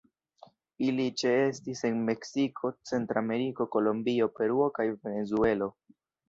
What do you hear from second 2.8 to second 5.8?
Centrameriko, Kolombio, Peruo kaj Venezuelo.